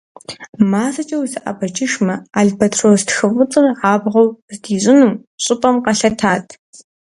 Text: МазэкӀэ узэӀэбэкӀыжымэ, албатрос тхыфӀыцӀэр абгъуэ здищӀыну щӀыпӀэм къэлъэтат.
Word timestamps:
МазэкӀэ 0.71 1.17
узэӀэбэкӀыжымэ, 1.23 2.15
албатрос 2.39 3.01
тхыфӀыцӀэр 3.07 3.65
абгъуэ 3.91 4.23
здищӀыну 4.55 5.19
щӀыпӀэм 5.43 5.75
къэлъэтат. 5.85 6.45